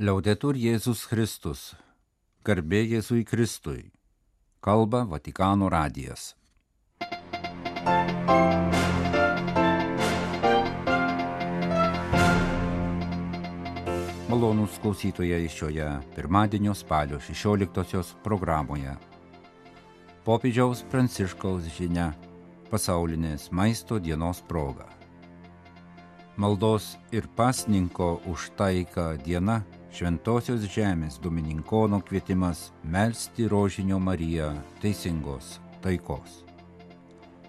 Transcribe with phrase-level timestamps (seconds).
[0.00, 1.74] Liaudetur Jėzus Kristus.
[2.40, 3.90] Garbė Jėzui Kristui.
[4.64, 6.30] Kalba Vatikano radijas.
[14.30, 18.94] Malonūs klausytojai šioje pirmadienio spalio 16-osios programoje.
[20.24, 22.14] Popiežiaus Pranciškaus žinia
[22.70, 24.88] pasaulinės maisto dienos proga.
[26.40, 29.58] Maldos ir pasninko už taiką diena
[29.90, 36.44] Šventojios žemės Domininkono kvietimas melstį rožinio Mariją teisingos taikos.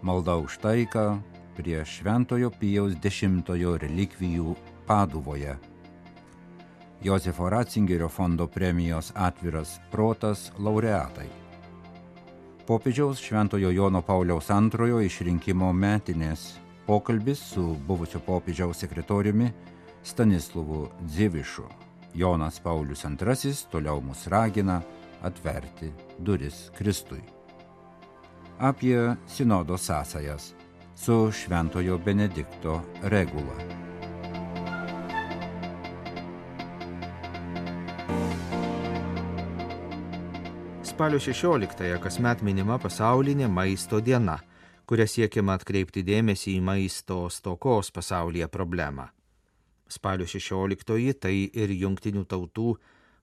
[0.01, 1.19] Malda už taiką
[1.55, 3.21] prie Šventojo Pijaus X
[3.83, 4.55] relikvijų
[4.87, 5.53] Paduvoje.
[7.03, 11.29] Josefo Ratzingerio fondo premijos atviras protas laureatai.
[12.65, 19.51] Popiežiaus Šventojo Jono Pauliaus antrojo išrinkimo metinės pokalbis su buvusio popiežiaus sekretoriumi
[20.03, 21.90] Stanislovu Dzivišu.
[22.13, 24.81] Jonas Paulius II toliau mus ragina
[25.21, 27.21] atverti duris Kristui.
[28.59, 30.53] Apie sinodo sąsajas
[30.95, 33.81] su Šventojo Benedikto regula.
[40.83, 44.35] Spalio 16-ąją kasmet minima pasaulinė maisto diena,
[44.85, 49.07] kuria siekiama atkreipti dėmesį į maisto stokos pasaulyje problemą.
[49.91, 52.77] Spalio 16-oji tai ir Junktinių tautų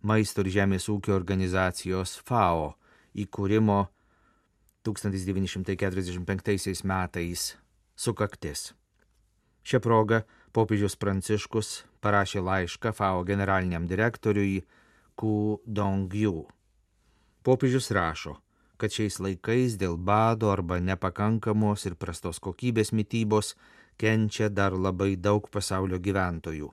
[0.04, 2.74] maisto ir žemės ūkio organizacijos FAO
[3.16, 3.86] įkūrimo
[4.84, 7.56] 1945 metais
[7.96, 8.74] sukaktis.
[9.64, 10.20] Šią progą
[10.56, 14.62] popiežius Pranciškus parašė laišką FAO generaliniam direktoriui
[15.18, 16.46] Ku Dongju.
[17.42, 18.36] Popiežius rašo,
[18.78, 23.56] kad šiais laikais dėl bado arba nepakankamos ir prastos kokybės mytybos
[23.98, 26.70] kenčia dar labai daug pasaulio gyventojų.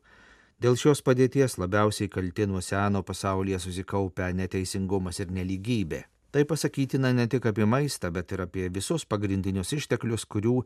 [0.61, 6.05] Dėl šios padėties labiausiai kalti nuo seno pasaulyje susikaupę neteisingumas ir neligybė.
[6.31, 10.61] Tai pasakytina ne tik apie maistą, bet ir apie visus pagrindinius išteklius, kurių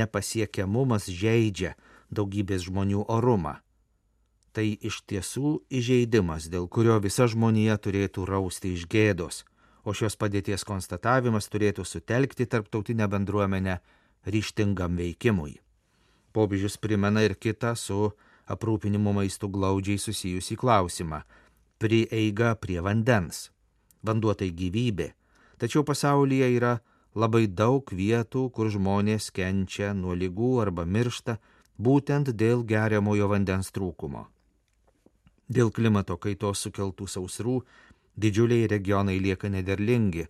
[0.00, 1.74] nepasiekiamumas žaidžia
[2.12, 3.54] daugybės žmonių orumą.
[4.52, 9.42] Tai iš tiesų įžeidimas, dėl kurio visa žmonija turėtų rausti iš gėdos,
[9.84, 13.80] o šios padėties konstatavimas turėtų sutelkti tarptautinę bendruomenę
[14.28, 15.56] ryštingam veikimui.
[16.34, 18.10] Popiežius primena ir kitą su
[18.50, 21.22] aprūpinimu maistu glaudžiai susijusį klausimą-
[21.80, 23.50] prieiga prie vandens.
[24.02, 25.12] Vanduo tai gyvybė,
[25.58, 26.80] tačiau pasaulyje yra
[27.14, 31.38] labai daug vietų, kur žmonės kenčia nuo lygų arba miršta
[31.78, 34.26] būtent dėl geriamojo vandens trūkumo.
[35.48, 37.62] Dėl klimato kaitos sukeltų sausrų
[38.18, 40.26] didžiuliai regionai lieka nederlingi,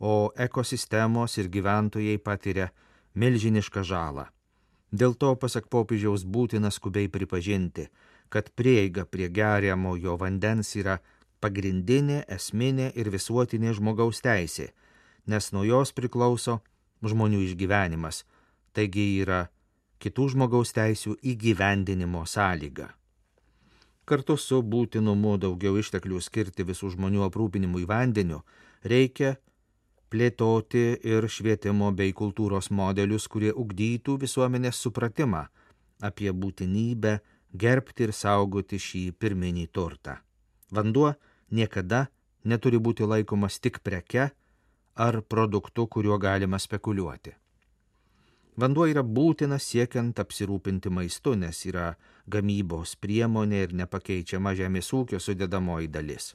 [0.00, 2.70] o ekosistemos ir gyventojai patiria
[3.14, 4.28] milžinišką žalą.
[4.90, 7.88] Dėl to, pasak popiežiaus, būtina skubiai pripažinti,
[8.32, 10.98] kad prieiga prie geriamojo vandens yra
[11.40, 14.72] pagrindinė, esminė ir visuotinė žmogaus teisė,
[15.26, 16.60] nes nuo jos priklauso
[17.04, 18.24] žmonių išgyvenimas,
[18.72, 19.48] taigi yra
[20.02, 22.88] kitų žmogaus teisių įgyvendinimo sąlyga.
[24.08, 28.40] Kartu su būtinumu daugiau išteklių skirti visų žmonių aprūpinimui vandeniu,
[28.80, 29.36] reikia
[30.12, 35.46] plėtoti ir švietimo bei kultūros modelius, kurie ugdytų visuomenės supratimą
[36.04, 37.18] apie būtinybę
[37.52, 40.18] gerbti ir saugoti šį pirminį turtą.
[40.70, 41.12] Vanduo
[41.50, 42.06] niekada
[42.44, 44.30] neturi būti laikomas tik preke
[44.98, 47.34] ar produktu, kuriuo galima spekuliuoti.
[48.58, 51.92] Vanduo yra būtinas siekiant apsirūpinti maistu, nes yra
[52.26, 56.32] gamybos priemonė ir nepakeičiama žemės ūkio sudėdamoji dalis.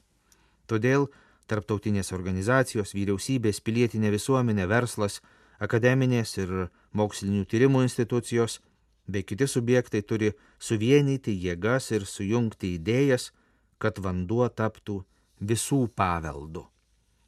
[0.66, 1.10] Todėl
[1.50, 5.20] tarptautinės organizacijos, vyriausybės, pilietinė visuomenė, verslas,
[5.62, 6.54] akademinės ir
[6.96, 8.60] mokslinių tyrimų institucijos
[9.06, 13.30] bei kiti subjektai turi suvienyti jėgas ir sujungti idėjas,
[13.78, 15.02] kad vanduo taptų
[15.40, 16.64] visų paveldų.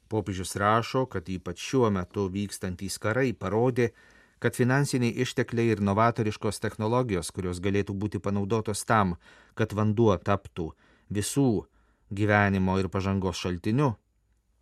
[0.07, 3.91] Popiežius rašo, kad ypač šiuo metu vykstantys karai parodė,
[4.39, 9.17] kad finansiniai ištekliai ir novatoriškos technologijos, kurios galėtų būti panaudotos tam,
[9.57, 10.71] kad vanduo taptų
[11.13, 11.65] visų
[12.13, 13.95] gyvenimo ir pažangos šaltiniu,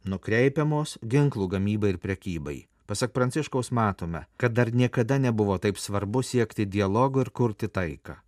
[0.05, 2.57] nukreipiamos ginklų gamybai ir prekybai.
[2.85, 8.19] Pasak Pranciškaus matome, kad dar niekada nebuvo taip svarbu siekti dialogo ir kurti taiką.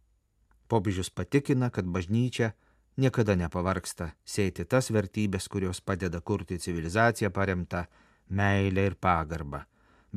[0.67, 2.55] Popiežius patikina, kad bažnyčia
[2.97, 7.85] niekada nepavarksta sėti tas vertybės, kurios padeda kurti civilizaciją paremtą
[8.29, 9.61] meilę ir pagarbą,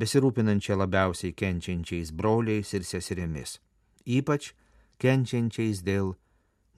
[0.00, 3.58] besirūpinančią labiausiai kenčiančiais broliais ir seserimis,
[4.06, 4.54] ypač
[4.98, 6.14] kenčiančiais dėl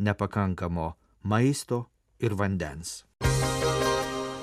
[0.03, 0.93] nepakankamo
[1.23, 1.87] maisto
[2.19, 3.05] ir vandens.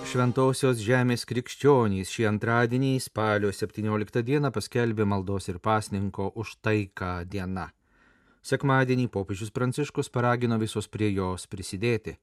[0.09, 7.67] Šventosios žemės krikščionys šį antradienį spalio 17 dieną paskelbė maldos ir pasninko už taiką diena.
[8.41, 12.15] Sekmadienį popiežius Pranciškus paragino visus prie jos prisidėti,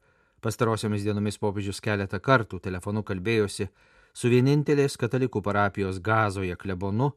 [0.43, 3.69] Pastarosiomis dienomis popiežius keletą kartų telefonu kalbėjosi
[4.13, 7.13] su vienintelės katalikų parapijos gazoje klebonu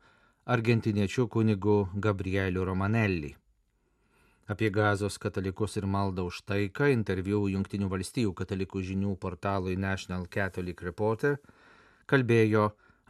[0.45, 3.33] argentiniečiu kunigu Gabrieliu Romanelli.
[4.49, 10.81] Apie gazos katalikus ir maldą už taiką interviu Junktinių valstijų katalikų žinių portalui National Catholic
[10.81, 11.35] Reporter
[12.09, 12.63] kalbėjo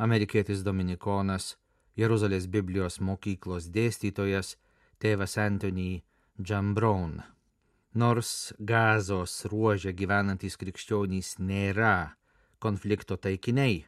[0.03, 1.53] amerikietis dominikonas,
[1.95, 4.57] Jeruzalės Biblijos mokyklos dėstytojas
[4.99, 6.01] tėvas Anthony
[6.35, 7.21] Jambron.
[7.95, 12.17] Nors gazos ruožė gyvenantys krikščionys nėra
[12.59, 13.85] konflikto taikiniai,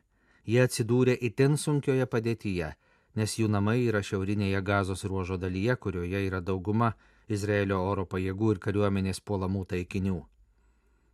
[0.48, 2.72] jie atsidūrė itin sunkioje padėtyje
[3.16, 6.94] nes jų namai yra šiaurinėje gazos ruožo dalyje, kurioje yra dauguma
[7.32, 10.20] Izraelio oro pajėgų ir kariuomenės puolamų taikinių.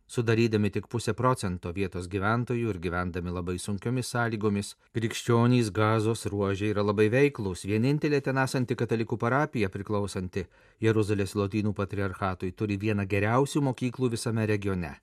[0.08, 6.80] Sudarydami tik pusę procento vietos gyventojų ir gyvendami labai sunkiomis sąlygomis, krikščionys gazos ruožiai yra
[6.80, 7.66] labai veiklus.
[7.68, 10.46] Vienintelė ten esanti katalikų parapija priklausanti
[10.80, 14.94] Jeruzalės lotynų patriarchatui turi vieną geriausių mokyklų visame regione.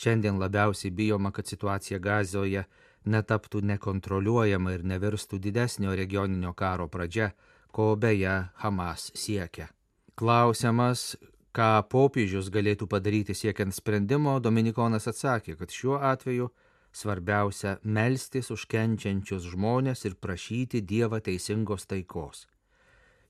[0.00, 2.64] Šiandien labiausiai bijoma, kad situacija gazoje
[3.04, 7.34] netaptų nekontroliuojama ir nevirstų didesnio regioninio karo pradžia,
[7.68, 9.68] ko beje Hamas siekia.
[10.12, 11.16] Klausiamas,
[11.56, 16.50] ką popiežius galėtų padaryti siekiant sprendimo, Dominikonas atsakė, kad šiuo atveju
[16.92, 22.44] svarbiausia melstis už kenčiančius žmonės ir prašyti Dievą teisingos taikos.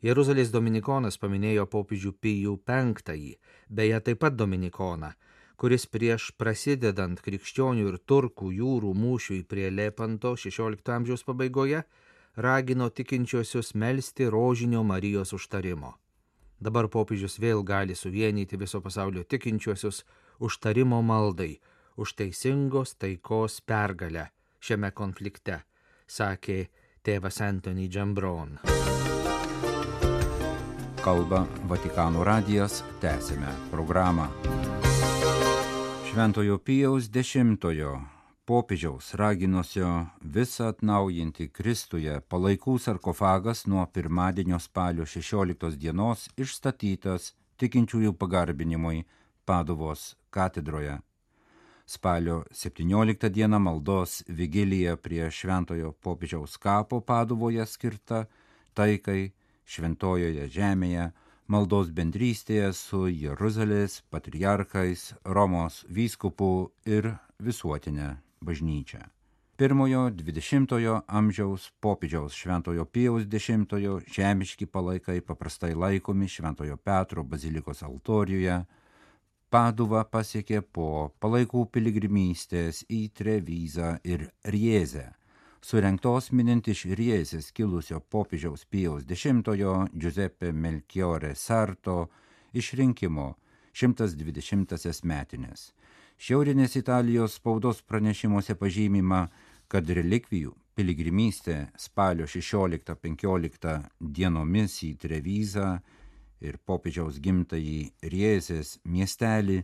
[0.02, 3.36] Jeruzalės Dominikonas paminėjo popiežių Pijų V,
[3.70, 5.12] beje taip pat Dominikoną,
[5.54, 11.84] kuris prieš prasidedant krikščionių ir turkų jūrų mūšiui prie Lepanto XVI amžiaus pabaigoje
[12.34, 16.01] ragino tikinčiosius melstį rožinio Marijos užtarimo.
[16.62, 20.04] Dabar popiežius vėl gali suvienyti viso pasaulio tikinčiosius
[20.38, 21.56] užtarimo maldai,
[21.98, 24.28] už teisingos taikos pergalę
[24.62, 25.58] šiame konflikte,
[26.06, 26.68] sakė
[27.02, 28.60] tėvas Antony Džambron.
[31.02, 34.28] Kalba Vatikano radijas, tęsime programą.
[36.06, 37.96] Šventojo Pijaus dešimtojo
[38.44, 39.88] popiežiaus raginusio
[40.36, 49.04] visą atnaujinti Kristuje palaikų sarkofagas nuo pirmadienio spalio 16 dienos išstatytas tikinčiųjų pagarbinimui
[49.46, 50.98] Paduvos katedroje.
[51.86, 58.24] Spalio 17 dieną maldos vigilija prie Šventojo popiežiaus kapo Paduvoje skirta
[58.74, 59.32] taikai
[59.64, 61.12] šventojoje žemėje
[61.46, 66.52] maldos bendrystėje su Jeruzalės patriarchais, Romos vyskupų
[66.86, 68.10] ir visuotinė
[68.42, 69.06] bažnyčia.
[69.56, 78.64] Pirmojo 20-ojo amžiaus popiežiaus Šventojo Pijaus X žemiški palaikai paprastai laikomi Šventojo Petro bazilikos altorijoje,
[79.52, 85.10] Paduva pasiekė po palaikų piligrimystės į Trevizą ir Riezę
[85.62, 89.30] surengtos minint iš Riezės kilusio popiežiaus Pijaus X
[89.94, 92.08] Giuseppe Melchiore Sarto
[92.52, 93.36] išrinkimo
[93.72, 95.72] 120-asias metinės.
[96.22, 99.24] Šiaurinės Italijos spaudos pranešimuose pažymima,
[99.66, 105.72] kad relikvijų piligrimystė spalio 16-15 dienomis į Trevizą
[106.46, 107.80] ir popiežiaus gimtąjį
[108.14, 109.58] Riezės miestelį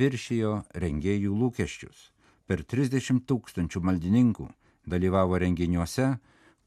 [0.00, 2.08] viršijo rengėjų lūkesčius.
[2.48, 4.48] Per 30 tūkstančių maldininkų
[4.88, 6.14] dalyvavo renginiuose,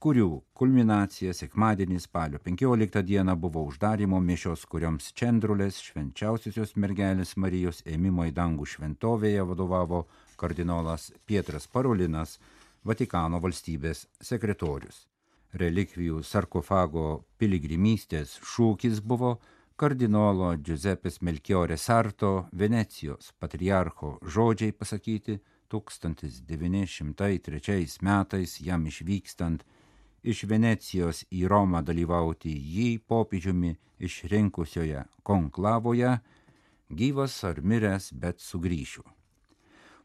[0.02, 8.26] kurių kulminacija sekmadienį spalio 15 dieną buvo uždarimo mišios, kurioms Čendrulės švenčiausiosios mergelės Marijos ėmimo
[8.26, 10.10] į dangų šventovėje vadovavo
[10.42, 12.42] kardinolas Pietras Parolinas,
[12.82, 15.06] Vatikano valstybės sekretorius.
[15.54, 19.38] Relikvijų sarkofago piligrimystės šūkis buvo
[19.78, 25.38] kardinolo Giuseppes Melchiore Sarto Venecijos patriarcho žodžiai pasakyti
[25.70, 29.62] 1903 metais jam išvykstant
[30.24, 36.20] iš Venecijos į Romą dalyvauti jį popiežiumi išrinkusioje konklavoje,
[36.90, 39.04] gyvas ar miręs, bet sugrįšiu.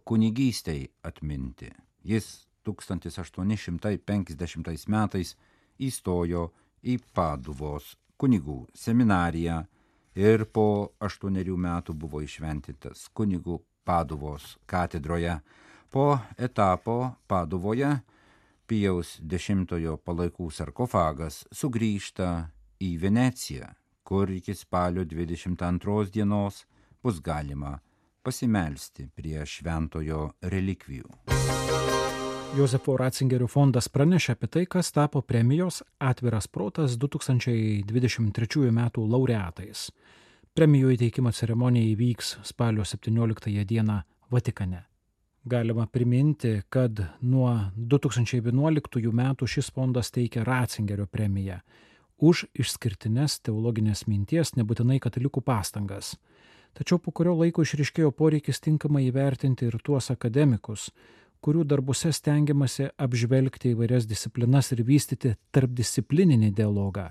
[0.04, 1.72] kunigystei atminti.
[2.04, 5.36] Jis 1850 metais
[5.80, 6.52] įstojo
[6.84, 9.64] į Paduvos kunigų seminariją
[10.16, 15.40] ir po aštuonerių metų buvo išventintas kunigų Paduvos katedroje.
[15.94, 16.98] Po etapo
[17.30, 17.92] Paduvoje
[18.66, 19.54] Pijaus X
[20.02, 22.34] palaikų sarkofagas sugrįžta
[22.82, 23.70] į Veneciją
[24.04, 26.66] kur iki spalio 22 dienos
[27.04, 27.80] bus galima
[28.24, 31.10] pasimelsti prie šventojo relikvijų.
[32.54, 38.82] Josefo Ratzingerio fondas pranešė apie tai, kas tapo premijos Atviras protas 2023 m.
[39.16, 39.90] laureatais.
[40.54, 44.93] Premijų įteikimo ceremonija įvyks spalio 17 dieną Vatikane.
[45.46, 51.60] Galima priminti, kad nuo 2011 metų šis fondas teikia Ratzingerio premiją
[52.24, 56.14] už išskirtines teologinės minties, nebūtinai katalikų pastangas.
[56.74, 60.88] Tačiau po kurio laiko išriškėjo poreikis tinkamai įvertinti ir tuos akademikus,
[61.44, 67.10] kurių darbuose stengiamasi apžvelgti įvairias disciplinas ir vystyti tarpdisciplininį dialogą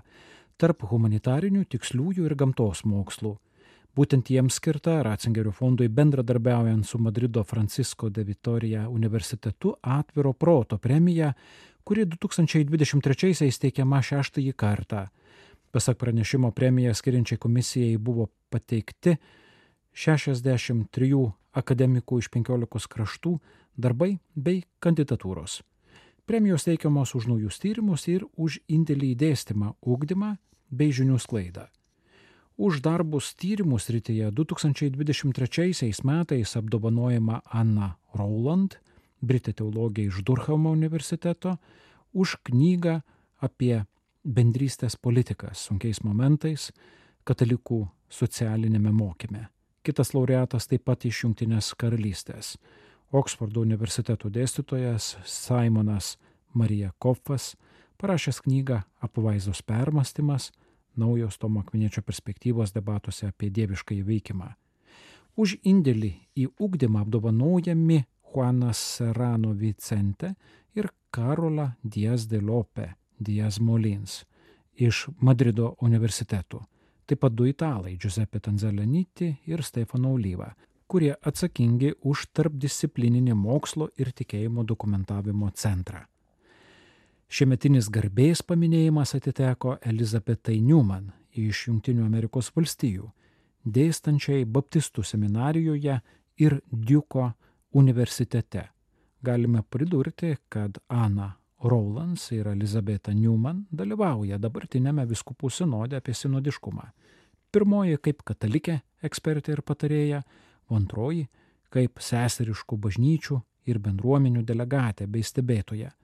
[0.56, 3.36] tarp humanitarinių, tiksliųjų ir gamtos mokslų.
[3.92, 11.34] Būtent jiems skirta Ratzingerio fondui bendradarbiaujant su Madrido Francisco de Vitoria universitetu atviro proto premija,
[11.84, 15.02] kuri 2023-aisiais teikiama šeštąjį kartą.
[15.72, 19.18] Pasak pranešimo premiją skiriančiai komisijai buvo pateikti
[19.92, 21.20] 63
[21.52, 23.34] akademikų iš 15 kraštų
[23.76, 25.60] darbai bei kandidatūros.
[26.24, 30.36] Premijos teikiamos už naujus tyrimus ir už indėlį į dėstymą, ūkdymą
[30.70, 31.68] bei žinių sklaidą.
[32.62, 38.76] Už darbus tyrimų srityje 2023 metais apdovanojama Anna Rowland,
[39.18, 41.56] Britė teologija iš Durhamo universiteto,
[42.14, 43.00] už knygą
[43.42, 43.82] apie
[44.22, 46.70] bendrystės politiką sunkiais momentais
[47.26, 49.48] katalikų socialinėme mokyme.
[49.82, 52.54] Kitas laureatas taip pat iš Junktinės karalystės.
[53.10, 56.14] Oksfordo universiteto dėstytojas Simonas
[56.54, 57.56] Marija Koffas
[57.98, 60.52] parašęs knygą Apvaizdos permastymas
[60.96, 64.48] naujos Tomo Akviniečio perspektyvos debatuose apie dievišką įveikimą.
[65.36, 70.34] Už indėlį į ugdymą apdovanojami Juanas Serrano Vicente
[70.74, 74.22] ir Karola Diaz de Lope Diaz Molins
[74.76, 76.60] iš Madrido universitetų.
[77.06, 80.52] Taip pat du italai Giuseppe Tanzalaniti ir Stefano Olyva,
[80.86, 86.04] kurie atsakingi už tarpdisciplininį mokslo ir tikėjimo dokumentavimo centrą.
[87.32, 91.06] Šiemetinis garbės paminėjimas atiteko Elizabetai Newman
[91.40, 93.06] iš Junktinių Amerikos valstijų,
[93.64, 95.94] dėstančiai Baptistų seminarijoje
[96.44, 97.30] ir Duko
[97.72, 98.66] universitete.
[99.24, 101.30] Galime pridurti, kad Ana
[101.64, 106.84] Rowlands ir Elizabeta Newman dalyvauja dabartinėme viskupų sinode apie sinodiškumą.
[107.48, 108.76] Pirmoji kaip katalikė
[109.08, 110.20] ekspertė ir patarėja,
[110.68, 111.30] o antroji
[111.72, 113.40] kaip seseriškų bažnyčių
[113.72, 115.94] ir bendruomenių delegatė bei stebėtoja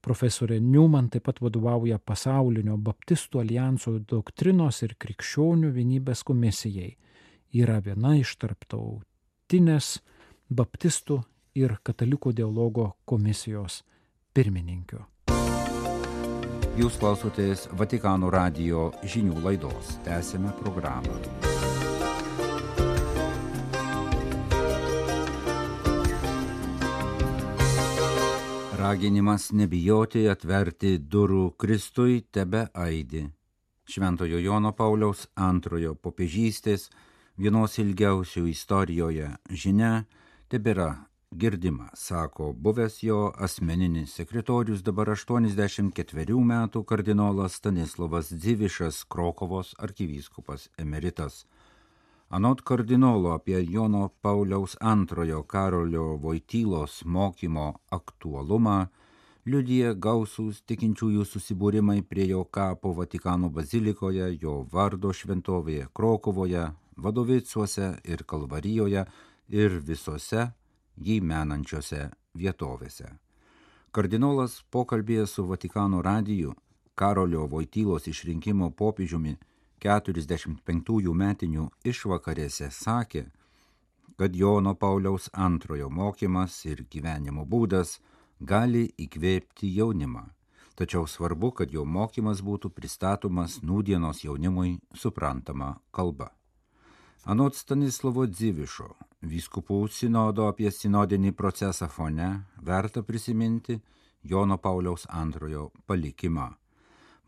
[0.00, 6.94] Profesorė Newman taip pat vadovauja pasaulinio baptistų alijanso doktrinos ir krikščionių vienybės komisijai.
[7.52, 9.98] Yra viena iš tarptautinės
[10.48, 11.20] baptistų
[11.60, 13.82] ir katalikų dialogo komisijos
[14.32, 15.04] pirmininkių.
[16.80, 19.98] Jūs klausotės Vatikano radio žinių laidos.
[20.06, 21.18] Tęsime programą.
[28.90, 33.20] Raginimas nebijoti atverti durų Kristui tebe aidi.
[33.86, 36.88] Šventojo Jono Pauliaus antrojo popiežystės
[37.38, 39.28] vienos ilgiausių istorijoje
[39.62, 39.92] žinia
[40.50, 40.88] tebėra
[41.30, 51.44] girdima, sako buvęs jo asmeninis sekretorius dabar 84 metų kardinolas Stanislavas Dzivišas Krokovos arkivyskupas emeritas.
[52.30, 58.74] Anot kardinolo apie Jono Pauliaus antrojo Karolio Vojtylos mokymo aktualumą
[59.50, 68.22] liudija gausūs tikinčiųjų susibūrimai prie jo kapo Vatikano bazilikoje, jo vardo šventovėje Krokovoje, Vadovicuose ir
[68.22, 69.04] Kalvarijoje
[69.48, 70.46] ir visose
[71.02, 73.10] jį menančiose vietovėse.
[73.90, 76.54] Kardinolas pokalbėje su Vatikano radiju
[76.94, 79.34] Karolio Vojtylos išrinkimo popiežiumi
[79.80, 83.24] 45 metinių išvakarėse sakė,
[84.20, 87.94] kad Jono Pauliaus antrojo mokymas ir gyvenimo būdas
[88.40, 90.26] gali įkvėpti jaunimą,
[90.76, 96.28] tačiau svarbu, kad jo mokymas būtų pristatomas nūdienos jaunimui suprantama kalba.
[97.24, 98.92] Anot Stanislavo Dzivišo,
[99.24, 103.80] vyskupų sinodo apie sinodinį procesą fone verta prisiminti
[104.24, 106.59] Jono Pauliaus antrojo palikimą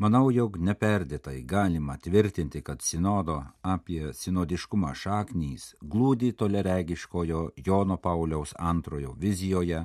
[0.01, 9.13] Manau, jog neperdėtai galima tvirtinti, kad sinodo apie sinodiškumą šaknys glūdi toleregiškojo Jono Pauliaus antrojo
[9.19, 9.85] vizijoje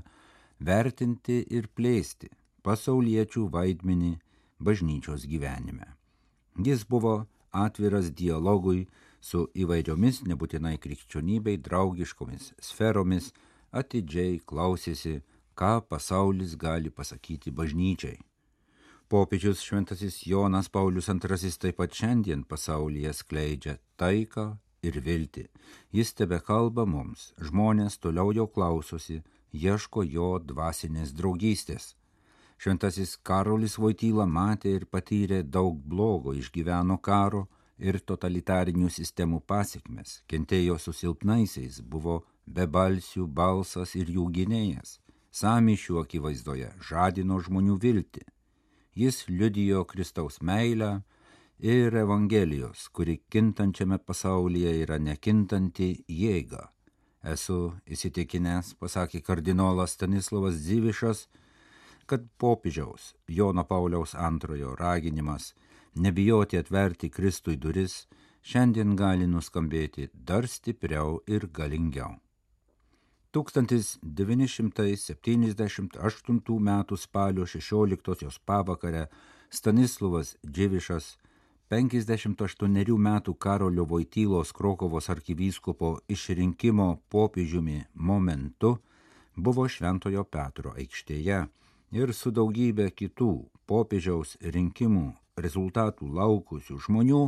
[0.60, 2.32] vertinti ir plėsti
[2.64, 4.14] pasauliečių vaidmenį
[4.60, 5.92] bažnyčios gyvenime.
[6.58, 8.88] Jis buvo atviras dialogui
[9.22, 13.34] su įvairiomis nebūtinai krikščionybei draugiškomis sferomis,
[13.72, 15.20] atidžiai klausėsi,
[15.58, 18.18] ką pasaulis gali pasakyti bažnyčiai
[19.10, 24.44] Popiežius Šventasis Jonas Paulius II taip pat šiandien pasaulyje skleidžia taiką
[24.84, 25.46] ir viltį.
[25.96, 29.22] Jis tebe kalba mums, žmonės toliau jo klausosi,
[29.54, 31.96] ieško jo dvasinės draugystės.
[32.60, 37.48] Šventasis Karolis Vojtyla matė ir patyrė daug blogo, išgyveno karo
[37.80, 44.98] ir totalitarinių sistemų pasiekmes, kentėjo su silpnaisiais, buvo bebalsių balsas ir jų gynėjas,
[45.32, 48.34] samišių akivaizdoje žadino žmonių viltį.
[48.98, 51.02] Jis liudijo Kristaus meilę,
[51.60, 56.68] ir Evangelijos, kuri kintančiame pasaulyje yra nekintanti jėga.
[57.22, 61.28] Esu įsitikinęs, pasakė kardinolas Stanislavas Zyvišas,
[62.06, 65.54] kad popiežiaus Jono Pauliaus antrojo raginimas
[65.96, 68.06] nebijoti atverti Kristui duris
[68.42, 72.16] šiandien gali nuskambėti dar stipriau ir galingiau.
[74.02, 76.84] 1978 m.
[76.98, 79.08] spalio 16 pavakarę
[79.50, 81.18] Stanislavas Dživišas
[81.70, 88.78] 58 metų Karolio Vojtylos Krokovos arkivyskupo išrinkimo popiežiumi momentu
[89.36, 91.48] buvo Šventojo Petro aikštėje
[91.92, 97.24] ir su daugybė kitų popiežiaus rinkimų rezultatų laukusių žmonių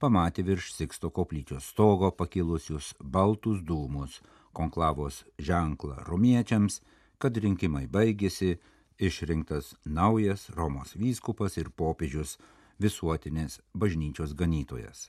[0.00, 4.20] pamatė virš Siksto koplyčios stogo pakilusius baltus dūmus,
[4.52, 6.80] konklavos ženklą romiečiams,
[7.18, 8.58] kad rinkimai baigėsi,
[9.00, 12.36] išrinktas naujas Romos vyskupas ir popiežius
[12.80, 15.08] visuotinės bažnyčios ganytojas.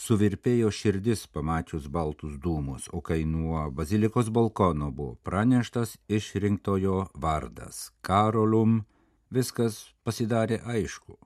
[0.00, 8.84] Suvirpėjo širdis pamačius baltus dūmus, o kai nuo bazilikos balkono buvo praneštas išrinktojo vardas- Karolum,
[9.30, 11.18] viskas pasidarė aišku.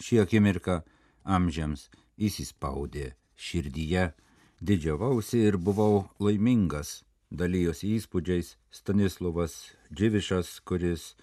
[0.00, 0.82] Šį akimirką
[1.24, 4.12] amžiams įsispaudė širdyje,
[4.60, 11.16] didžiavausi ir buvau laimingas, dalyjosi įspūdžiais Stanislavas Dživišas, kuris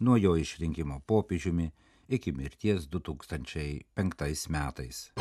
[0.00, 1.68] nuo jo išrinkimo popiežiumi
[2.08, 5.12] iki mirties 2005 metais.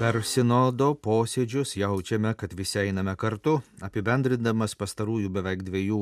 [0.00, 5.98] Per sinodo posėdžius jaučiame, kad visi einame kartu, apibendrindamas pastarųjų beveik dviejų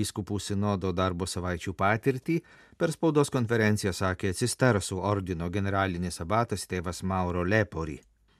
[0.00, 2.38] vyskupų sinodo darbo savaičių patirtį,
[2.80, 7.98] per spaudos konferenciją sakė Cistersų ordino generalinis abatas tėvas Mauro Lepori.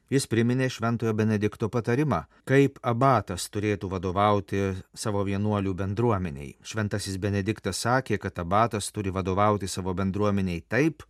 [0.08, 4.62] Jis priminė Šventojo Benedikto patarimą, kaip abatas turėtų vadovauti
[4.96, 6.54] savo vienuolių bendruomeniai.
[6.64, 11.04] Šventasis Benediktas sakė, kad abatas turi vadovauti savo bendruomeniai taip,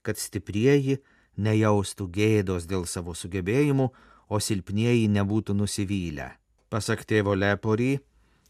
[0.00, 1.02] kad stiprieji
[1.36, 3.88] nejaustų gėdos dėl savo sugebėjimų,
[4.28, 6.32] o silpnieji nebūtų nusivylę.
[6.70, 7.96] Pasak tėvo Lepory,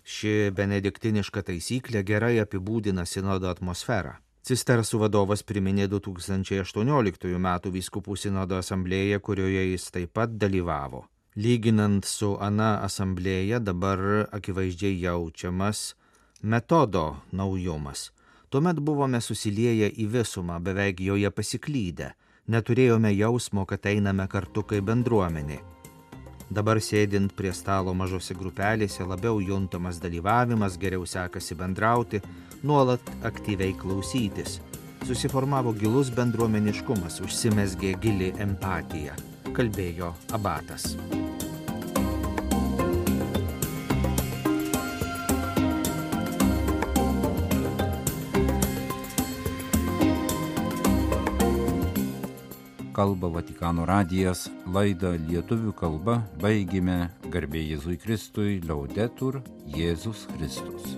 [0.06, 4.12] Ši benediktiniška taisyklė gerai apibūdina sinodo atmosferą.
[4.46, 7.48] Cistersų vadovas priminė 2018 m.
[7.74, 11.08] vyskupų sinodo asamblėją, kurioje jis taip pat dalyvavo.
[11.34, 15.96] Lyginant su Ana asamblėja dabar akivaizdžiai jaučiamas
[16.42, 18.12] metodo naujumas.
[18.48, 22.12] Tuomet buvome susilieję į visumą, beveik joje pasiklydę,
[22.48, 25.58] neturėjome jausmo, kad einame kartu kaip bendruomenė.
[26.50, 32.22] Dabar sėdint prie stalo mažose grupelėse labiau juntamas dalyvavimas, geriau sekasi bendrauti,
[32.62, 34.60] nuolat aktyviai klausytis.
[35.06, 39.18] Susiformavo gilus bendruomeniškumas, užsimesgė gili empatija,
[39.58, 40.94] kalbėjo abatas.
[52.96, 59.42] Kalba Vatikano radijas, laidą lietuvių kalba baigime garbė Jėzui Kristui, laudetur
[59.76, 60.96] Jėzus Kristus.